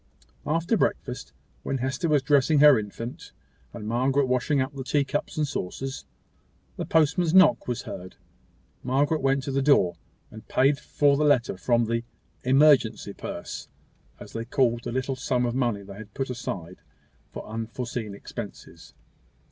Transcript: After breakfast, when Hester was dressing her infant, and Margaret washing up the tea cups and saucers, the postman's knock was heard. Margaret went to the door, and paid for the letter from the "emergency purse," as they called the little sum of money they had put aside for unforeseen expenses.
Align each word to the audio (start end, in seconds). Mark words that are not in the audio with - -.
After 0.47 0.75
breakfast, 0.77 1.31
when 1.61 1.77
Hester 1.77 2.07
was 2.09 2.23
dressing 2.23 2.57
her 2.57 2.79
infant, 2.79 3.33
and 3.71 3.87
Margaret 3.87 4.25
washing 4.25 4.59
up 4.59 4.73
the 4.73 4.83
tea 4.83 5.03
cups 5.03 5.37
and 5.37 5.47
saucers, 5.47 6.07
the 6.75 6.87
postman's 6.87 7.35
knock 7.35 7.67
was 7.67 7.83
heard. 7.83 8.15
Margaret 8.81 9.21
went 9.21 9.43
to 9.43 9.51
the 9.51 9.61
door, 9.61 9.93
and 10.31 10.47
paid 10.47 10.79
for 10.79 11.15
the 11.15 11.23
letter 11.23 11.55
from 11.55 11.85
the 11.85 12.03
"emergency 12.43 13.13
purse," 13.13 13.67
as 14.19 14.33
they 14.33 14.43
called 14.45 14.85
the 14.85 14.91
little 14.91 15.15
sum 15.15 15.45
of 15.45 15.53
money 15.53 15.83
they 15.83 15.93
had 15.97 16.13
put 16.15 16.31
aside 16.31 16.81
for 17.29 17.45
unforeseen 17.45 18.15
expenses. 18.15 18.95